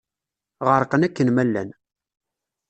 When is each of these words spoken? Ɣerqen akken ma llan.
Ɣerqen 0.67 1.05
akken 1.07 1.27
ma 1.31 1.43
llan. 1.47 1.69